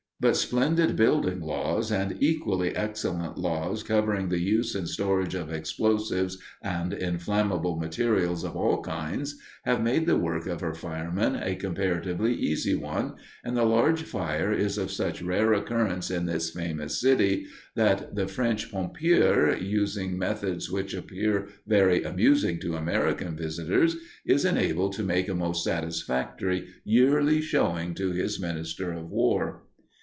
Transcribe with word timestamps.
But 0.23 0.35
splendid 0.37 0.95
building 0.95 1.41
laws 1.41 1.91
and 1.91 2.15
equally 2.21 2.75
excellent 2.75 3.39
laws 3.39 3.81
covering 3.81 4.29
the 4.29 4.39
use 4.39 4.75
and 4.75 4.87
storage 4.87 5.33
of 5.33 5.51
explosives 5.51 6.37
and 6.61 6.93
inflammable 6.93 7.77
materials 7.79 8.43
of 8.43 8.55
all 8.55 8.83
kinds, 8.83 9.39
have 9.65 9.81
made 9.81 10.05
the 10.05 10.15
work 10.19 10.45
of 10.45 10.61
her 10.61 10.75
firemen 10.75 11.35
a 11.37 11.55
comparatively 11.55 12.35
easy 12.35 12.75
one, 12.75 13.15
and 13.43 13.57
the 13.57 13.65
large 13.65 14.03
fire 14.03 14.53
is 14.53 14.77
of 14.77 14.91
such 14.91 15.23
rare 15.23 15.53
occurrence 15.53 16.11
in 16.11 16.27
this 16.27 16.51
famous 16.51 17.01
city 17.01 17.47
that 17.75 18.13
the 18.13 18.27
"French 18.27 18.71
Pompier," 18.71 19.57
using 19.59 20.19
methods 20.19 20.69
which 20.69 20.93
appear 20.93 21.47
very 21.65 22.03
amusing 22.03 22.59
to 22.59 22.75
American 22.75 23.35
visitors, 23.35 23.95
is 24.23 24.45
enabled 24.45 24.93
to 24.93 25.01
make 25.03 25.27
a 25.27 25.33
most 25.33 25.63
satisfactory 25.63 26.67
yearly 26.85 27.41
showing 27.41 27.95
to 27.95 28.11
his 28.11 28.39
Minister 28.39 28.91
of 28.93 29.09
War. 29.09 29.63